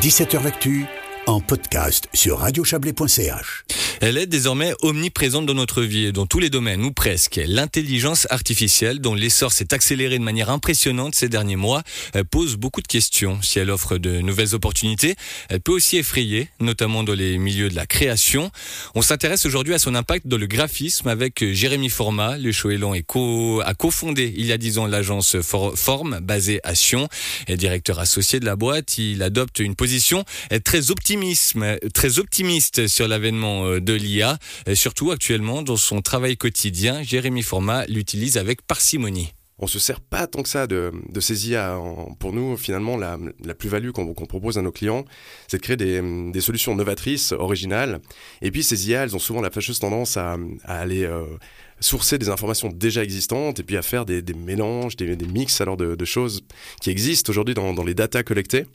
17h 0.00 0.42
L'actu 0.42 0.86
en 1.26 1.40
podcast 1.40 2.08
sur 2.14 2.38
radiochablais.ch. 2.38 3.64
Elle 4.02 4.16
est 4.16 4.26
désormais 4.26 4.72
omniprésente 4.80 5.44
dans 5.44 5.52
notre 5.52 5.82
vie 5.82 6.06
et 6.06 6.12
dans 6.12 6.24
tous 6.24 6.38
les 6.38 6.48
domaines, 6.48 6.82
ou 6.82 6.90
presque. 6.90 7.38
L'intelligence 7.46 8.26
artificielle, 8.30 8.98
dont 8.98 9.14
l'essor 9.14 9.52
s'est 9.52 9.74
accéléré 9.74 10.18
de 10.18 10.24
manière 10.24 10.48
impressionnante 10.48 11.14
ces 11.14 11.28
derniers 11.28 11.56
mois, 11.56 11.82
pose 12.30 12.56
beaucoup 12.56 12.80
de 12.80 12.86
questions. 12.86 13.42
Si 13.42 13.58
elle 13.58 13.70
offre 13.70 13.98
de 13.98 14.22
nouvelles 14.22 14.54
opportunités, 14.54 15.16
elle 15.50 15.60
peut 15.60 15.72
aussi 15.72 15.98
effrayer, 15.98 16.48
notamment 16.60 17.02
dans 17.02 17.12
les 17.12 17.36
milieux 17.36 17.68
de 17.68 17.74
la 17.74 17.84
création. 17.84 18.50
On 18.94 19.02
s'intéresse 19.02 19.44
aujourd'hui 19.44 19.74
à 19.74 19.78
son 19.78 19.94
impact 19.94 20.26
dans 20.26 20.38
le 20.38 20.46
graphisme 20.46 21.08
avec 21.08 21.44
Jérémy 21.52 21.90
Format. 21.90 22.38
Le 22.38 22.52
Choélan 22.52 22.94
co 23.06 23.60
a 23.60 23.74
cofondé 23.74 24.32
il 24.34 24.46
y 24.46 24.52
a 24.52 24.56
dix 24.56 24.78
ans 24.78 24.86
l'agence 24.86 25.36
Forme, 25.42 26.20
basée 26.22 26.60
à 26.64 26.74
Sion. 26.74 27.10
Et 27.48 27.58
directeur 27.58 27.98
associé 27.98 28.40
de 28.40 28.46
la 28.46 28.56
boîte, 28.56 28.96
il 28.96 29.22
adopte 29.22 29.58
une 29.58 29.74
position 29.74 30.24
très 30.64 30.90
optimisme, 30.90 31.76
très 31.92 32.18
optimiste 32.18 32.88
sur 32.88 33.06
l'avènement 33.06 33.66
euh, 33.66 33.80
de 33.80 33.89
de 33.90 33.96
l'IA, 33.96 34.38
surtout 34.74 35.10
actuellement 35.10 35.62
dans 35.62 35.76
son 35.76 36.00
travail 36.00 36.36
quotidien. 36.36 37.02
Jérémy 37.02 37.42
Format 37.42 37.86
l'utilise 37.86 38.38
avec 38.38 38.62
parcimonie 38.62 39.32
on 39.60 39.66
se 39.66 39.78
sert 39.78 40.00
pas 40.00 40.26
tant 40.26 40.42
que 40.42 40.48
ça 40.48 40.66
de, 40.66 40.90
ces 41.20 41.50
IA. 41.50 41.78
Pour 42.18 42.32
nous, 42.32 42.56
finalement, 42.56 42.96
la, 42.96 43.18
plus-value 43.54 43.90
qu'on 43.90 44.14
propose 44.14 44.58
à 44.58 44.62
nos 44.62 44.72
clients, 44.72 45.04
c'est 45.48 45.58
de 45.58 45.62
créer 45.62 45.76
des, 45.76 46.40
solutions 46.40 46.74
novatrices, 46.74 47.32
originales. 47.32 48.00
Et 48.40 48.50
puis, 48.50 48.62
ces 48.62 48.88
IA, 48.88 49.02
elles 49.02 49.14
ont 49.14 49.20
souvent 49.20 49.42
la 49.42 49.50
fâcheuse 49.50 49.78
tendance 49.78 50.16
à, 50.16 50.38
aller 50.64 51.04
euh, 51.04 51.26
sourcer 51.80 52.18
des 52.18 52.28
informations 52.28 52.68
déjà 52.68 53.02
existantes 53.02 53.58
et 53.58 53.62
puis 53.62 53.76
à 53.76 53.82
faire 53.82 54.04
des, 54.04 54.22
mélanges, 54.34 54.96
des, 54.96 55.16
mix 55.26 55.60
alors 55.60 55.76
de, 55.76 56.04
choses 56.04 56.42
qui 56.80 56.90
existent 56.90 57.30
aujourd'hui 57.30 57.54
dans, 57.54 57.84
les 57.84 57.94
datas 57.94 58.22
collectées. 58.22 58.66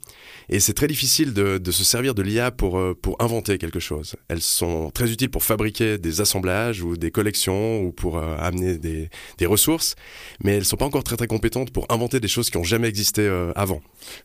Et 0.50 0.60
c'est 0.60 0.74
très 0.74 0.88
difficile 0.88 1.34
de, 1.34 1.72
se 1.72 1.84
servir 1.84 2.16
de 2.16 2.22
l'IA 2.22 2.52
pour, 2.52 2.78
euh, 2.78 2.98
pour 3.00 3.22
inventer 3.22 3.58
quelque 3.58 3.80
chose. 3.80 4.16
Elles 4.28 4.42
sont 4.42 4.92
très 4.92 5.12
utiles 5.12 5.30
pour 5.30 5.44
fabriquer 5.44 5.98
des 5.98 6.22
assemblages 6.22 6.82
ou 6.82 6.98
des 6.98 7.12
collections 7.12 7.82
ou 7.82 7.92
pour 7.92 8.18
euh, 8.18 8.36
amener 8.40 8.78
des, 8.78 9.10
ressources, 9.46 9.96
mais 10.44 10.54
elles 10.54 10.60
ne 10.60 10.64
sont 10.64 10.78
pas 10.78 10.86
encore 10.86 11.04
très 11.04 11.18
très 11.18 11.28
compétentes 11.28 11.72
pour 11.72 11.86
inventer 11.90 12.20
des 12.20 12.28
choses 12.28 12.50
qui 12.50 12.58
n'ont 12.58 12.64
jamais 12.64 12.88
existé 12.88 13.22
euh, 13.22 13.52
avant. 13.56 13.82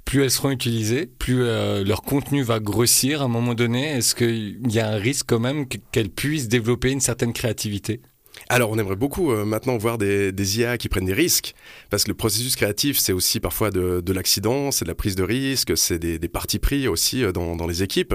Plus 0.06 0.22
elles 0.22 0.30
seront 0.30 0.50
utilisées, 0.50 1.06
plus 1.06 1.40
leur 1.40 2.02
contenu 2.02 2.42
va 2.42 2.58
grossir 2.58 3.20
à 3.20 3.24
un 3.26 3.28
moment 3.28 3.54
donné. 3.54 3.90
Est-ce 3.90 4.14
qu'il 4.14 4.60
y 4.70 4.78
a 4.78 4.88
un 4.88 4.96
risque 4.96 5.26
quand 5.28 5.40
même 5.40 5.66
qu'elles 5.92 6.10
puissent 6.10 6.48
développer 6.48 6.90
une 6.90 7.00
certaine 7.00 7.32
créativité? 7.32 8.00
Alors, 8.48 8.70
on 8.70 8.78
aimerait 8.78 8.96
beaucoup 8.96 9.32
euh, 9.32 9.44
maintenant 9.44 9.76
voir 9.76 9.98
des, 9.98 10.58
IA 10.58 10.78
qui 10.78 10.88
prennent 10.88 11.04
des 11.04 11.14
risques, 11.14 11.54
parce 11.90 12.04
que 12.04 12.10
le 12.10 12.16
processus 12.16 12.56
créatif, 12.56 12.98
c'est 12.98 13.12
aussi 13.12 13.38
parfois 13.38 13.70
de, 13.70 14.12
l'accident, 14.12 14.70
c'est 14.70 14.84
de 14.84 14.90
la 14.90 14.94
prise 14.94 15.14
de 15.14 15.22
risque, 15.22 15.76
c'est 15.76 15.98
des, 15.98 16.18
partis 16.28 16.58
pris 16.58 16.88
aussi 16.88 17.22
euh, 17.22 17.32
dans, 17.32 17.66
les 17.66 17.82
équipes. 17.82 18.14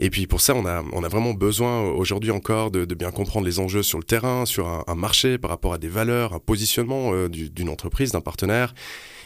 Et 0.00 0.10
puis 0.10 0.26
pour 0.26 0.40
ça, 0.40 0.54
on 0.54 0.64
a, 0.66 1.08
vraiment 1.08 1.32
besoin 1.32 1.82
aujourd'hui 1.82 2.30
encore 2.30 2.70
de, 2.70 2.84
bien 2.94 3.10
comprendre 3.10 3.46
les 3.46 3.60
enjeux 3.60 3.82
sur 3.82 3.98
le 3.98 4.04
terrain, 4.04 4.46
sur 4.46 4.66
un, 4.66 4.94
marché, 4.94 5.38
par 5.38 5.50
rapport 5.50 5.72
à 5.72 5.78
des 5.78 5.88
valeurs, 5.88 6.32
un 6.32 6.40
positionnement 6.40 7.12
euh, 7.12 7.28
d'une 7.28 7.68
entreprise, 7.68 8.12
d'un 8.12 8.20
partenaire. 8.20 8.74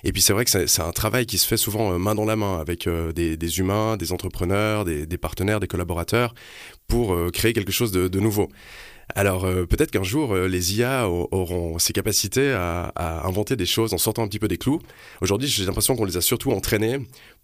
Et 0.05 0.13
puis 0.13 0.20
c'est 0.20 0.33
vrai 0.33 0.45
que 0.45 0.51
c'est 0.51 0.83
un 0.83 0.91
travail 0.91 1.27
qui 1.27 1.39
se 1.39 1.47
fait 1.47 1.57
souvent 1.57 1.97
main 1.98 2.17
dans 2.17 2.25
la 2.25 2.35
main 2.35 2.59
avec 2.59 2.89
des, 2.89 3.59
humains, 3.61 3.97
des 3.97 4.13
entrepreneurs, 4.13 4.85
des, 4.85 5.19
partenaires, 5.19 5.61
des 5.61 5.69
collaborateurs, 5.69 6.35
pour 6.89 7.17
créer 7.31 7.53
quelque 7.53 7.70
chose 7.70 7.93
de 7.93 8.20
nouveau. 8.20 8.48
Alors 9.14 9.44
euh, 9.44 9.66
peut-être 9.66 9.91
qu'un 9.91 10.02
jour, 10.02 10.34
euh, 10.34 10.48
les 10.48 10.78
IA 10.78 11.08
auront 11.08 11.78
ces 11.78 11.92
capacités 11.92 12.52
à, 12.52 12.92
inventer 13.27 13.56
des 13.56 13.66
choses 13.66 13.92
en 13.94 13.98
sortant 13.98 14.22
un 14.22 14.28
petit 14.28 14.38
peu 14.38 14.48
des 14.48 14.58
clous. 14.58 14.80
Aujourd'hui, 15.20 15.48
j'ai 15.48 15.64
l'impression 15.64 15.96
qu'on 15.96 16.05
les 16.05 16.16
a 16.16 16.20
surtout 16.20 16.52
entraînés 16.52 16.98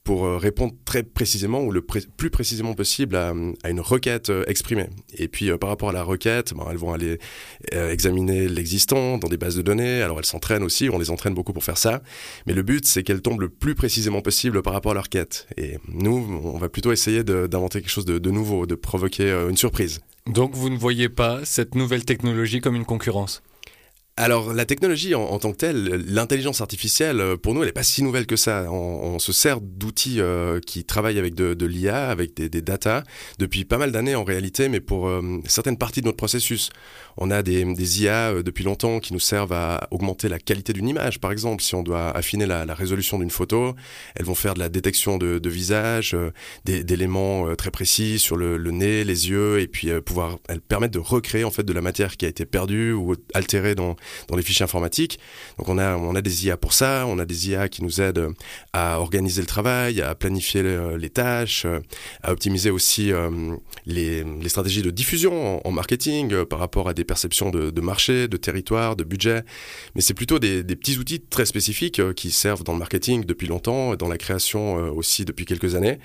pour 0.05 0.25
euh, 0.25 0.39
répondre 0.39 0.73
très 0.85 1.03
précisément 1.03 1.61
ou 1.63 1.71
le 1.71 1.83
plus 1.83 2.31
précisément 2.31 2.75
possible 2.75 3.17
à, 3.17 3.33
une 3.69 3.81
requête 3.81 4.33
exprimée. 4.47 4.89
Et 5.15 5.29
puis 5.29 5.51
par 5.59 5.69
rapport 5.69 5.91
à 5.91 5.93
la 5.93 6.03
requête, 6.03 6.55
ben, 6.55 6.67
elles 6.71 6.79
vont 6.79 6.93
aller 6.93 7.19
examiner 7.73 8.49
l'existant 8.49 9.19
dans 9.19 9.29
des 9.29 9.37
bases 9.37 9.57
de 9.57 9.63
données. 9.63 10.03
Alors 10.03 10.19
elles 10.19 10.25
s'entraînent 10.25 10.63
aussi, 10.63 10.89
on 10.89 10.99
les 10.99 11.11
entraîne 11.11 11.35
beaucoup 11.35 11.53
pour 11.53 11.65
faire 11.65 11.79
ça. 11.79 12.03
Mais 12.47 12.55
le 12.55 12.63
but, 12.63 12.87
c'est 12.87 13.03
qu'elles 13.03 13.23
tombent 13.23 13.41
le 13.41 13.49
plus 13.49 13.75
précisément 13.75 14.23
possible 14.23 14.63
par 14.63 14.73
rapport 14.73 14.93
à 14.93 14.95
leur 14.95 15.09
quête. 15.09 15.47
Et 15.57 15.79
nous, 15.89 16.41
on 16.45 16.59
va 16.59 16.69
plutôt 16.69 16.93
essayer 16.93 17.25
d'inventer 17.25 17.81
quelque 17.81 17.91
chose 17.91 18.07
de 18.07 18.31
nouveau, 18.31 18.67
de 18.67 18.75
provoquer 18.75 19.31
une 19.49 19.57
surprise. 19.57 20.01
Donc 20.29 20.55
vous 20.55 20.69
ne 20.69 20.77
voyez 20.77 21.09
pas 21.09 21.43
cette 21.47 21.75
nouvelle 21.75 22.05
technologie 22.05 22.61
comme 22.61 22.75
une 22.75 22.85
concurrence? 22.85 23.43
Alors 24.19 24.53
la 24.53 24.65
technologie 24.65 25.15
en, 25.15 25.39
tant 25.39 25.53
que 25.53 25.57
telle, 25.57 26.05
l'intelligence 26.09 26.61
artificielle, 26.61 27.21
euh, 27.21 27.37
pour 27.37 27.55
nous, 27.55 27.63
elle 27.63 27.69
n'est 27.69 27.73
pas 27.73 27.85
si 27.85 28.03
nouvelle 28.03 28.27
que 28.27 28.37
ça. 28.37 28.71
On, 28.71 29.19
se 29.19 29.33
sert 29.33 29.61
d'outils 29.61 30.21
euh, 30.21 30.61
qui 30.61 30.85
travaillent 30.85 31.19
avec 31.19 31.35
de, 31.35 31.67
l'IA, 31.67 32.09
avec 32.09 32.35
des, 32.35 32.63
data, 32.63 33.05
depuis 33.39 33.65
pas 33.65 33.79
mal 33.79 33.93
d'années 33.93 34.15
en 34.15 34.25
réalité, 34.25 34.69
mais 34.69 34.81
pour 34.81 35.09
euh, 35.09 35.23
certaines 35.47 35.77
parties 35.77 36.01
de 36.01 36.07
notre 36.07 36.17
processus. 36.17 36.71
On 37.17 37.33
a 37.33 37.43
des, 37.43 37.65
IA 38.01 38.43
depuis 38.45 38.63
longtemps 38.63 39.01
qui 39.01 39.13
nous 39.13 39.19
servent 39.19 39.53
à 39.53 39.89
augmenter 39.91 40.29
la 40.29 40.39
qualité 40.39 40.73
d'une 40.73 40.89
image, 40.89 41.19
par 41.19 41.33
exemple. 41.33 41.63
Si 41.63 41.75
on 41.75 41.83
doit 41.83 42.11
affiner 42.11 42.47
la, 42.47 42.65
résolution 42.75 43.19
d'une 43.19 43.31
photo, 43.31 43.75
elles 44.15 44.25
vont 44.25 44.37
faire 44.37 44.55
de 44.55 44.61
la 44.61 44.69
détection 44.69 45.19
de, 45.19 45.49
visage, 45.49 46.17
d'éléments 46.65 47.57
très 47.57 47.73
précis 47.73 48.21
sur 48.21 48.37
le, 48.37 48.57
nez, 48.71 49.03
les 49.03 49.31
yeux, 49.31 49.61
et 49.61 49.67
puis 49.67 49.91
pouvoir, 50.01 50.39
elles 50.49 50.61
permettent 50.61 50.93
de 50.93 51.01
recréer 51.01 51.43
en 51.43 51.51
fait 51.51 51.65
de 51.65 51.73
la 51.73 51.81
matière 51.81 52.17
qui 52.17 52.25
a 52.25 52.29
été 52.29 52.47
perdue 52.47 52.93
ou 52.93 53.15
altérée 53.35 53.75
dans 53.75 53.97
dans 54.29 54.37
les 54.37 54.43
fichiers 54.43 54.65
informatiques. 54.65 55.19
Donc 55.59 55.69
on 55.69 55.79
a, 55.79 55.97
on 55.97 56.15
a 56.15 56.23
des 56.23 56.47
IA 56.47 56.57
pour 56.57 56.73
ça, 56.73 57.05
on 57.07 57.19
a 57.19 57.25
des 57.25 57.51
IA 57.51 57.69
qui 57.69 57.83
nous 57.83 58.01
aident 58.01 58.29
à 58.73 59.01
organiser 59.01 59.41
le 59.41 59.47
travail, 59.47 60.01
à 60.03 60.15
planifier 60.15 60.63
les 60.99 61.11
tâches, 61.11 61.67
à 62.23 62.33
optimiser 62.33 62.71
aussi 62.71 63.13
euh, 63.13 63.57
les, 63.87 64.25
stratégies 64.49 64.83
de 64.83 64.91
diffusion 64.91 65.67
en, 65.67 65.71
marketing 65.71 66.33
euh, 66.33 66.45
par 66.45 66.59
rapport 66.59 66.89
à 66.89 66.95
des 66.95 67.05
perceptions 67.05 67.51
de, 67.51 67.81
marché, 67.81 68.29
de 68.29 68.37
territoire, 68.37 68.97
de 68.97 69.05
budget. 69.05 69.43
Mais 69.95 70.01
c'est 70.01 70.15
plutôt 70.15 70.39
des, 70.39 70.63
petits 70.65 70.99
outils 70.99 71.21
très 71.21 71.47
spécifiques 71.47 72.01
euh, 72.01 72.13
qui 72.13 72.31
servent 72.31 72.65
dans 72.65 72.73
le 72.73 72.79
marketing 72.79 73.25
depuis 73.25 73.47
longtemps, 73.47 73.95
dans 73.95 74.09
la 74.09 74.19
création 74.19 74.75
aussi 74.91 75.25
depuis 75.25 75.45
quelques 75.45 75.75
années. 75.75 75.99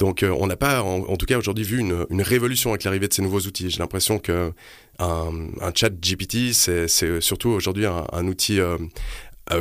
Donc 0.00 0.24
on 0.24 0.46
n'a 0.46 0.56
pas, 0.56 0.82
en, 0.82 1.16
tout 1.18 1.26
cas 1.26 1.36
aujourd'hui, 1.36 1.62
vu 1.62 1.78
une, 1.78 2.22
révolution 2.22 2.70
avec 2.70 2.84
l'arrivée 2.84 3.06
de 3.06 3.12
ces 3.12 3.20
nouveaux 3.20 3.40
outils. 3.40 3.68
J'ai 3.68 3.80
l'impression 3.80 4.18
que 4.18 4.50
un, 4.98 5.72
chat 5.74 5.90
GPT, 5.90 6.54
c'est 6.54 7.20
surtout 7.20 7.50
aujourd'hui 7.50 7.84
un, 7.84 8.26
outil 8.26 8.60
euh, 8.60 8.78
euh, 8.78 8.78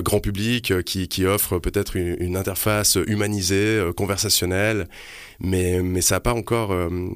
grand 0.04 0.20
public 0.20 0.72
euh, 0.72 0.82
qui, 0.82 1.26
offre 1.26 1.60
peut-être 1.60 1.96
une, 1.96 2.38
interface 2.38 2.98
humanisée, 3.08 3.82
conversationnelle, 3.98 4.88
mais, 5.40 5.82
mais 5.82 6.02
ça 6.02 6.16
n'a 6.16 6.20
pas 6.20 6.34
encore 6.34 6.74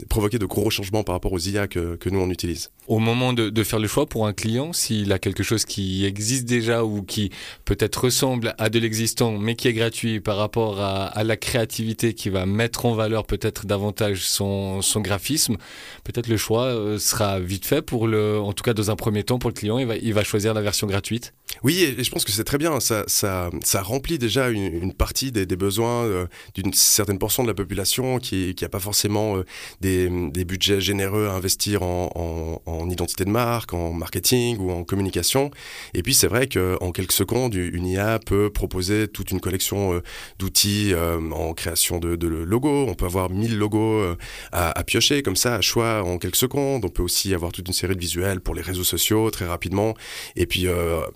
provoqué 0.09 0.39
de 0.39 0.45
gros 0.45 0.69
changements 0.69 1.03
par 1.03 1.15
rapport 1.15 1.31
aux 1.31 1.39
IA 1.39 1.67
que, 1.67 1.97
nous 2.09 2.19
on 2.19 2.29
utilise. 2.29 2.69
Au 2.87 2.99
moment 2.99 3.31
de, 3.31 3.63
faire 3.63 3.79
le 3.79 3.87
choix 3.87 4.07
pour 4.07 4.27
un 4.27 4.33
client, 4.33 4.73
s'il 4.73 5.11
a 5.13 5.19
quelque 5.19 5.43
chose 5.43 5.63
qui 5.63 6.05
existe 6.05 6.45
déjà 6.45 6.83
ou 6.83 7.03
qui 7.03 7.31
peut-être 7.63 8.05
ressemble 8.05 8.53
à 8.57 8.69
de 8.69 8.79
l'existant, 8.79 9.37
mais 9.37 9.55
qui 9.55 9.69
est 9.69 9.73
gratuit 9.73 10.19
par 10.19 10.37
rapport 10.37 10.81
à, 10.81 11.23
la 11.23 11.37
créativité 11.37 12.13
qui 12.13 12.29
va 12.29 12.45
mettre 12.45 12.85
en 12.85 12.93
valeur 12.93 13.25
peut-être 13.25 13.65
davantage 13.65 14.25
son, 14.25 14.81
son 14.81 14.99
graphisme, 14.99 15.55
peut-être 16.03 16.27
le 16.27 16.37
choix 16.37 16.75
sera 16.99 17.39
vite 17.39 17.65
fait 17.65 17.81
pour 17.81 18.07
le, 18.07 18.39
en 18.39 18.51
tout 18.51 18.63
cas 18.63 18.73
dans 18.73 18.91
un 18.91 18.95
premier 18.95 19.23
temps 19.23 19.39
pour 19.39 19.49
le 19.49 19.55
client, 19.55 19.77
il 19.77 19.85
va, 19.85 19.95
il 19.95 20.13
va 20.13 20.23
choisir 20.23 20.53
la 20.53 20.61
version 20.61 20.87
gratuite. 20.87 21.33
Oui, 21.61 21.83
et 21.83 22.03
je 22.03 22.11
pense 22.11 22.25
que 22.25 22.31
c'est 22.31 22.43
très 22.43 22.57
bien. 22.57 22.62
Ça, 22.79 23.81
remplit 23.81 24.17
déjà 24.17 24.49
une, 24.49 24.93
partie 24.93 25.31
des, 25.31 25.45
besoins 25.55 26.03
euh, 26.03 26.25
d'une 26.55 26.73
certaine 26.73 27.19
portion 27.19 27.43
de 27.43 27.47
la 27.47 27.53
population 27.53 28.19
qui 28.19 28.55
n'a 28.61 28.69
pas 28.69 28.79
forcément 28.79 29.37
euh, 29.37 29.43
des, 29.81 30.45
budgets 30.45 30.81
généreux 30.81 31.27
à 31.27 31.33
investir 31.33 31.83
en, 31.83 32.61
en, 32.65 32.89
identité 32.89 33.25
de 33.25 33.29
marque, 33.29 33.73
en 33.73 33.93
marketing 33.93 34.57
ou 34.59 34.71
en 34.71 34.83
communication. 34.83 35.51
Et 35.93 36.03
puis 36.03 36.13
c'est 36.13 36.27
vrai 36.27 36.47
qu'en 36.47 36.91
quelques 36.91 37.13
secondes, 37.13 37.55
une 37.55 37.85
IA 37.85 38.19
peut 38.19 38.49
proposer 38.49 39.07
toute 39.07 39.31
une 39.31 39.39
collection 39.39 39.93
euh, 39.93 40.03
d'outils 40.39 40.93
en 40.95 41.53
création 41.53 41.99
de, 41.99 42.15
de, 42.15 42.27
logos. 42.27 42.85
On 42.87 42.93
peut 42.93 43.05
avoir 43.05 43.29
1000 43.29 43.57
logos 43.57 44.15
à, 44.51 44.83
piocher 44.83 45.21
comme 45.23 45.35
ça, 45.35 45.55
à 45.55 45.61
choix 45.61 46.03
en 46.03 46.17
quelques 46.17 46.35
secondes. 46.35 46.85
On 46.85 46.89
peut 46.89 47.03
aussi 47.03 47.33
avoir 47.33 47.51
toute 47.51 47.67
une 47.67 47.73
série 47.73 47.95
de 47.95 47.99
visuels 47.99 48.41
pour 48.41 48.55
les 48.55 48.61
réseaux 48.61 48.83
sociaux 48.83 49.29
très 49.31 49.45
rapidement. 49.45 49.95
Et 50.35 50.45
puis 50.45 50.67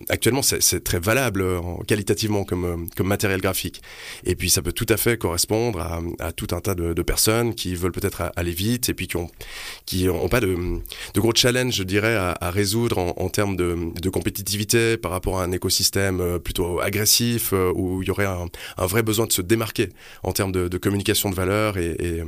actuellement, 0.08 0.42
c'est 0.42 0.82
très 0.82 0.98
valable 0.98 1.27
euh, 1.36 1.60
qualitativement 1.86 2.44
comme, 2.44 2.64
euh, 2.64 2.76
comme 2.96 3.06
matériel 3.06 3.40
graphique. 3.40 3.82
Et 4.24 4.34
puis, 4.34 4.50
ça 4.50 4.62
peut 4.62 4.72
tout 4.72 4.86
à 4.88 4.96
fait 4.96 5.16
correspondre 5.16 5.80
à, 6.18 6.32
tout 6.32 6.48
un 6.52 6.60
tas 6.60 6.74
de, 6.74 7.02
personnes 7.02 7.54
qui 7.54 7.74
veulent 7.74 7.92
peut-être 7.92 8.32
aller 8.36 8.52
vite 8.52 8.88
et 8.88 8.94
puis 8.94 9.06
qui 9.06 9.16
n'ont 9.16 9.30
qui 9.86 10.08
ont 10.08 10.28
pas 10.28 10.40
de, 10.40 10.54
de, 11.14 11.20
gros 11.20 11.32
challenges, 11.34 11.74
je 11.74 11.82
dirais, 11.82 12.14
à, 12.16 12.50
résoudre 12.50 12.98
en, 12.98 13.28
termes 13.28 13.56
de, 13.56 14.08
compétitivité 14.10 14.96
par 14.96 15.10
rapport 15.10 15.40
à 15.40 15.44
un 15.44 15.52
écosystème 15.52 16.20
euh, 16.20 16.38
plutôt 16.38 16.80
agressif 16.80 17.52
où 17.52 18.02
il 18.02 18.08
y 18.08 18.10
aurait 18.10 18.26
un, 18.26 18.48
vrai 18.86 19.02
besoin 19.02 19.26
de 19.26 19.32
se 19.32 19.42
démarquer 19.42 19.90
en 20.22 20.32
termes 20.32 20.52
de, 20.52 20.78
communication 20.78 21.30
de 21.30 21.34
valeur 21.34 21.76
et 21.76 21.96
et 21.98 22.22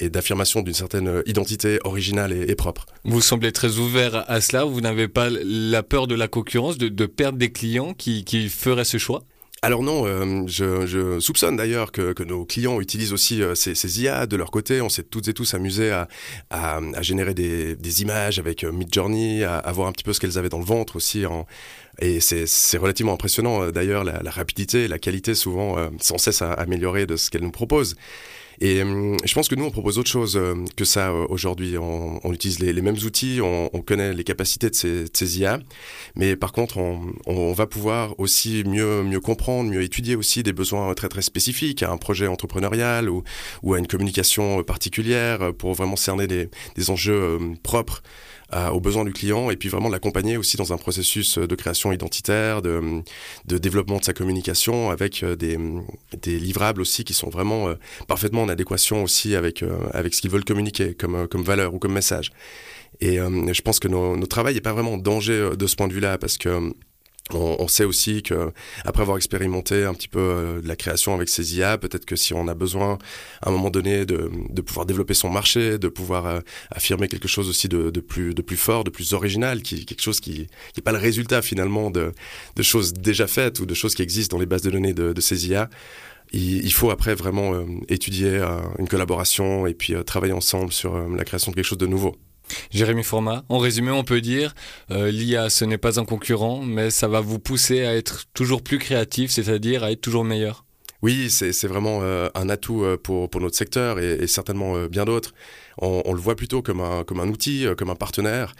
d'affirmation 0.00 0.62
d'une 0.62 0.74
certaine 0.74 1.08
euh, 1.08 1.22
identité 1.26 1.78
originale 1.84 2.32
et, 2.32 2.54
propre. 2.54 2.86
Vous 3.04 3.20
semblez 3.20 3.52
très 3.52 3.78
ouvert 3.78 4.24
à 4.28 4.40
cela, 4.40 4.64
vous 4.64 4.80
n'avez 4.80 5.08
pas 5.08 5.28
la 5.30 5.82
peur 5.82 6.06
de 6.06 6.14
la 6.14 6.28
concurrence, 6.28 6.78
de, 6.78 7.06
perdre 7.06 7.38
des 7.38 7.52
clients 7.52 7.92
qui, 7.94 8.24
qui 8.24 8.48
feraient 8.48 8.84
ce 8.84 8.98
choix? 8.98 9.24
Alors 9.64 9.84
non, 9.84 10.04
euh, 10.06 10.42
je, 10.48 11.20
soupçonne 11.20 11.54
d'ailleurs 11.54 11.92
que, 11.92 12.20
nos 12.24 12.44
clients 12.44 12.80
utilisent 12.80 13.12
aussi 13.12 13.40
euh, 13.40 13.54
ces, 13.54 14.02
IA 14.02 14.26
de 14.26 14.34
leur 14.34 14.50
côté. 14.50 14.80
On 14.80 14.88
s'est 14.88 15.04
toutes 15.04 15.28
et 15.28 15.34
tous 15.34 15.54
amusés 15.54 15.92
à, 16.50 16.80
générer 17.00 17.32
des, 17.32 18.02
images 18.02 18.40
avec 18.40 18.64
euh, 18.64 18.72
Midjourney, 18.72 19.44
à, 19.44 19.58
à, 19.58 19.70
voir 19.70 19.86
un 19.86 19.92
petit 19.92 20.02
peu 20.02 20.12
ce 20.12 20.18
qu'elles 20.18 20.36
avaient 20.36 20.48
dans 20.48 20.58
le 20.58 20.64
ventre 20.64 20.96
aussi. 20.96 21.24
et 22.00 22.18
c'est 22.18 22.76
relativement 22.76 23.12
impressionnant 23.12 23.70
d'ailleurs 23.70 24.02
la, 24.02 24.30
rapidité, 24.32 24.88
la 24.88 24.98
qualité 24.98 25.36
souvent 25.36 25.76
sans 26.00 26.18
cesse 26.18 26.42
améliorer 26.42 27.06
de 27.06 27.14
ce 27.14 27.30
qu'elles 27.30 27.42
nous 27.42 27.52
proposent. 27.52 27.94
Et 28.60 28.82
hum, 28.82 29.16
je 29.24 29.34
pense 29.34 29.48
que 29.48 29.54
nous, 29.54 29.64
on 29.64 29.70
propose 29.70 29.98
autre 29.98 30.10
chose 30.10 30.36
euh, 30.36 30.54
que 30.76 30.84
ça 30.84 31.10
euh, 31.10 31.26
aujourd'hui. 31.28 31.76
On, 31.78 32.32
utilise 32.32 32.60
les, 32.60 32.72
mêmes 32.82 32.96
outils, 33.04 33.40
on, 33.42 33.70
on, 33.72 33.82
connaît 33.82 34.14
les 34.14 34.24
capacités 34.24 34.70
de 34.70 34.74
ces, 34.74 35.38
IA, 35.38 35.58
mais 36.16 36.34
par 36.36 36.52
contre, 36.52 36.78
on, 36.78 37.52
va 37.52 37.66
pouvoir 37.66 38.18
aussi 38.18 38.64
mieux, 38.64 39.02
mieux 39.02 39.20
comprendre, 39.20 39.70
mieux 39.70 39.82
étudier 39.82 40.16
aussi 40.16 40.42
des 40.42 40.52
besoins 40.52 40.94
très 40.94 41.08
très 41.08 41.20
spécifiques 41.20 41.82
à 41.82 41.90
un 41.90 41.98
projet 41.98 42.26
entrepreneurial 42.26 43.10
ou, 43.10 43.22
à 43.74 43.78
une 43.78 43.86
communication 43.86 44.62
particulière 44.62 45.52
pour 45.58 45.74
vraiment 45.74 45.96
cerner 45.96 46.26
des, 46.26 46.48
enjeux 46.90 47.12
euh, 47.12 47.38
aux 48.72 48.80
besoins 48.80 49.04
du 49.04 49.12
client 49.12 49.50
et 49.50 49.56
puis 49.56 49.68
vraiment 49.68 49.88
l'accompagner 49.88 50.36
aussi 50.36 50.56
dans 50.56 50.72
un 50.72 50.76
processus 50.76 51.38
de 51.38 51.54
création 51.54 51.92
identitaire, 51.92 52.62
de, 52.62 53.02
de 53.46 53.58
développement 53.58 53.98
de 53.98 54.04
sa 54.04 54.12
communication 54.12 54.90
avec 54.90 55.24
des, 55.24 55.58
des 56.20 56.38
livrables 56.38 56.80
aussi 56.80 57.04
qui 57.04 57.14
sont 57.14 57.30
vraiment 57.30 57.74
parfaitement 58.06 58.42
en 58.42 58.48
adéquation 58.48 59.02
aussi 59.02 59.34
avec, 59.34 59.62
euh, 59.62 59.76
avec 59.92 60.14
ce 60.14 60.20
qu'ils 60.20 60.30
veulent 60.30 60.44
communiquer 60.44 60.94
comme, 60.94 61.14
euh, 61.14 61.26
comme 61.26 61.42
valeur 61.42 61.74
ou 61.74 61.78
comme 61.78 61.92
message. 61.92 62.30
Et 63.00 63.18
euh, 63.18 63.52
je 63.52 63.62
pense 63.62 63.80
que 63.80 63.88
notre 63.88 64.28
travail 64.28 64.54
n'est 64.54 64.60
pas 64.60 64.72
vraiment 64.72 64.94
en 64.94 64.98
danger 64.98 65.50
de 65.56 65.66
ce 65.66 65.76
point 65.76 65.88
de 65.88 65.92
vue-là 65.92 66.18
parce 66.18 66.36
que 66.38 66.72
on, 67.30 67.68
sait 67.68 67.84
aussi 67.84 68.22
que 68.22 68.52
après 68.84 69.02
avoir 69.02 69.16
expérimenté 69.16 69.84
un 69.84 69.94
petit 69.94 70.08
peu 70.08 70.60
de 70.62 70.68
la 70.68 70.76
création 70.76 71.14
avec 71.14 71.28
ces 71.28 71.56
IA, 71.56 71.78
peut-être 71.78 72.04
que 72.04 72.16
si 72.16 72.34
on 72.34 72.46
a 72.48 72.54
besoin 72.54 72.98
à 73.40 73.48
un 73.48 73.52
moment 73.52 73.70
donné 73.70 74.04
de, 74.04 74.28
pouvoir 74.60 74.86
développer 74.86 75.14
son 75.14 75.30
marché, 75.30 75.78
de 75.78 75.88
pouvoir 75.88 76.42
affirmer 76.70 77.08
quelque 77.08 77.28
chose 77.28 77.48
aussi 77.48 77.68
de, 77.68 77.90
plus 78.00 78.56
fort, 78.56 78.84
de 78.84 78.90
plus 78.90 79.14
original, 79.14 79.62
quelque 79.62 80.02
chose 80.02 80.20
qui 80.20 80.48
n'est 80.76 80.82
pas 80.82 80.92
le 80.92 80.98
résultat 80.98 81.42
finalement 81.42 81.90
de, 81.90 82.12
choses 82.60 82.92
déjà 82.92 83.26
faites 83.26 83.60
ou 83.60 83.66
de 83.66 83.74
choses 83.74 83.94
qui 83.94 84.02
existent 84.02 84.36
dans 84.36 84.40
les 84.40 84.46
bases 84.46 84.62
de 84.62 84.70
données 84.70 84.92
de, 84.92 85.20
ces 85.20 85.48
IA 85.48 85.70
il, 86.32 86.72
faut 86.72 86.90
après 86.90 87.14
vraiment 87.14 87.54
euh, 87.54 87.64
étudier 87.88 88.36
euh, 88.36 88.60
une 88.78 88.88
collaboration 88.88 89.66
et 89.66 89.74
puis 89.74 89.94
euh, 89.94 90.02
travailler 90.02 90.32
ensemble 90.32 90.72
sur 90.72 90.96
la 90.96 91.24
création 91.24 91.52
de 91.52 91.56
quelque 91.56 91.66
chose 91.66 91.78
de 91.78 91.86
nouveau. 91.86 92.16
Jérémy 92.70 93.02
Format, 93.02 93.44
en 93.48 93.58
résumé, 93.58 93.90
on 93.90 94.04
peut 94.04 94.20
dire 94.20 94.54
l'IA, 94.90 95.50
ce 95.50 95.64
n'est 95.64 95.78
pas 95.78 95.98
un 96.00 96.04
concurrent, 96.04 96.62
mais 96.62 96.90
ça 96.90 97.08
va 97.08 97.20
vous 97.20 97.38
pousser 97.38 97.84
à 97.84 97.94
être 97.94 98.24
toujours 98.34 98.62
plus 98.62 98.78
créatif, 98.78 99.30
c'est-à-dire 99.30 99.84
à 99.84 99.90
être 99.92 100.00
toujours 100.00 100.24
meilleur. 100.24 100.64
Oui, 101.02 101.30
c'est 101.30 101.66
vraiment 101.66 102.02
un 102.02 102.48
atout 102.48 102.84
pour, 103.02 103.28
pour 103.28 103.40
notre 103.40 103.56
secteur 103.56 103.98
et, 103.98 104.26
certainement 104.26 104.86
bien 104.86 105.04
d'autres. 105.04 105.34
On, 105.78 106.02
on, 106.04 106.12
le 106.12 106.20
voit 106.20 106.36
plutôt 106.36 106.62
comme 106.62 106.80
un, 106.80 107.02
comme 107.04 107.20
un 107.20 107.28
outil, 107.28 107.66
comme 107.76 107.90
un 107.90 107.96
partenaire. 107.96 108.54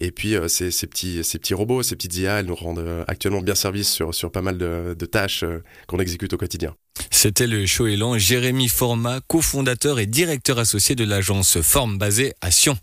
Et 0.00 0.10
puis 0.10 0.34
euh, 0.34 0.48
ces, 0.48 0.70
ces, 0.70 0.86
petits, 0.86 1.24
ces 1.24 1.38
petits 1.38 1.54
robots, 1.54 1.82
ces 1.82 1.96
petites 1.96 2.16
IA, 2.16 2.40
elles 2.40 2.46
nous 2.46 2.54
rendent 2.54 2.78
euh, 2.80 3.04
actuellement 3.08 3.40
bien 3.40 3.54
service 3.54 3.90
sur, 3.90 4.14
sur 4.14 4.30
pas 4.30 4.42
mal 4.42 4.58
de, 4.58 4.94
de 4.98 5.06
tâches 5.06 5.42
euh, 5.42 5.62
qu'on 5.86 5.98
exécute 5.98 6.32
au 6.32 6.36
quotidien. 6.36 6.74
C'était 7.10 7.46
le 7.46 7.66
show 7.66 7.86
élan 7.86 8.18
Jérémy 8.18 8.68
Format, 8.68 9.20
cofondateur 9.26 9.98
et 9.98 10.06
directeur 10.06 10.58
associé 10.58 10.94
de 10.94 11.04
l'agence 11.04 11.60
Forme 11.60 11.98
basée 11.98 12.34
à 12.40 12.50
Sion. 12.50 12.76